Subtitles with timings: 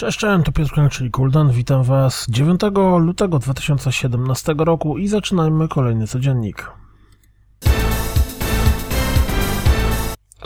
[0.00, 1.50] Cześć, cześć, to Piotr Krank, czyli Kuldan.
[1.50, 2.60] Witam Was 9
[2.98, 6.70] lutego 2017 roku i zaczynajmy kolejny codziennik.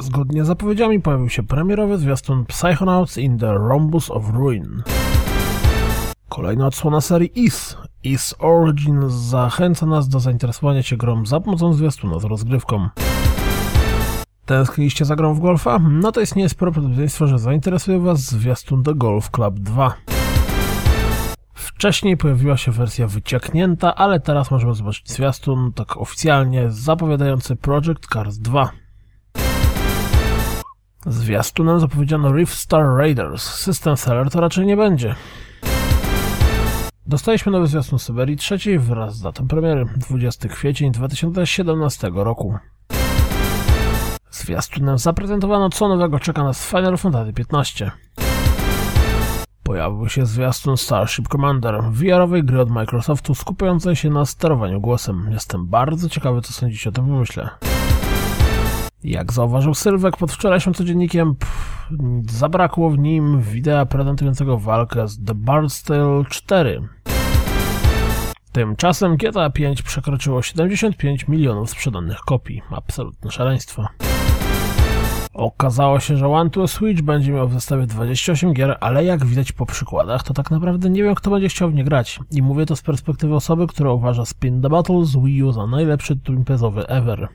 [0.01, 4.83] Zgodnie z zapowiedziami pojawił się premierowy zwiastun Psychonauts in the Rhombus of Ruin.
[6.29, 7.77] Kolejna odsłona serii Is.
[8.05, 12.89] Is Origin zachęca nas do zainteresowania się grą za pomocą zwiastuna z rozgrywką.
[14.47, 15.79] Tęskniliście za grą w golfa?
[15.79, 19.95] No to istnieje spore prawdopodobieństwo, że zainteresuje Was zwiastun The Golf Club 2.
[21.55, 28.39] Wcześniej pojawiła się wersja wycieknięta, ale teraz możemy zobaczyć zwiastun tak oficjalnie zapowiadający Project Cars
[28.39, 28.71] 2.
[31.07, 33.43] Zwiastunem zapowiedziano Rift Star Raiders.
[33.43, 35.15] System Seller to raczej nie będzie.
[37.07, 42.59] Dostaliśmy nowy zwiastun Syberii III wraz z datą premiery 20 kwiecień 2017 roku.
[44.35, 47.91] Zwiastunem zaprezentowano co nowego czeka nas w Final Fantasy XV.
[49.63, 55.29] Pojawił się zwiastun Starship Commander, VR-owej gry od Microsoftu skupiającej się na sterowaniu głosem.
[55.31, 57.49] Jestem bardzo ciekawy co sądzicie o tym pomyśle.
[59.05, 61.89] Jak zauważył Sylwek pod wczorajszym codziennikiem, pff,
[62.31, 66.89] zabrakło w nim wideo prezentującego walkę z The Bard's Tale 4.
[68.53, 72.63] Tymczasem GTA 5 przekroczyło 75 milionów sprzedanych kopii.
[72.71, 73.89] Absolutne szaleństwo.
[75.35, 79.53] Okazało się, że One to Switch będzie miał w zestawie 28 gier, ale jak widać
[79.53, 82.21] po przykładach, to tak naprawdę nie wiem, kto będzie chciał w nie grać.
[82.31, 85.67] I mówię to z perspektywy osoby, która uważa Spin the Battle z Wii U za
[85.67, 87.29] najlepszy tytuł imprezowy ever.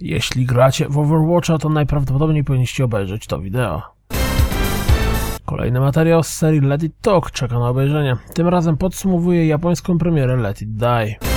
[0.00, 3.82] Jeśli gracie w Overwatcha, to najprawdopodobniej powinniście obejrzeć to wideo.
[5.44, 8.16] Kolejny materiał z serii Let It Talk czeka na obejrzenie.
[8.34, 11.35] Tym razem podsumowuje japońską premierę Let It Die.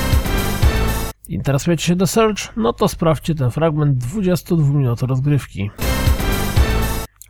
[1.30, 2.58] Interesujecie się The Search?
[2.58, 5.72] No to sprawdźcie ten fragment 22 minut rozgrywki.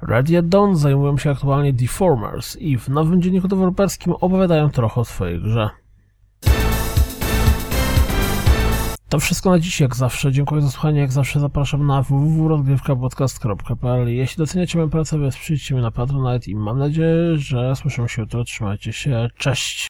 [0.02, 5.06] Red Yet Dawn zajmują się aktualnie Deformers i w nowym dzienniku deweloperskim opowiadają trochę o
[5.06, 5.70] swojej grze.
[9.10, 10.32] To wszystko na dziś, jak zawsze.
[10.32, 15.92] Dziękuję za słuchanie, jak zawsze zapraszam na www.rozgrywkapodcast.pl Jeśli doceniacie moją pracę, wesprzyjcie mnie na
[15.92, 18.44] Patronite i mam nadzieję, że słyszymy się jutro.
[18.44, 19.88] Trzymajcie się, cześć!